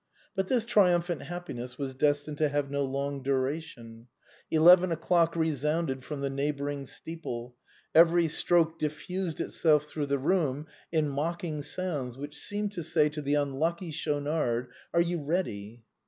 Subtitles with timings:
[0.35, 4.07] But this triumphant happiness was des tined to have no long duration.
[4.49, 7.55] Eleven o'clock resounded from the neighboring steeple.
[7.93, 13.21] Every stroke diffused itself through the room in mocking sounds which seemed to say to
[13.21, 15.83] the unlucky Schaunard," Are you ready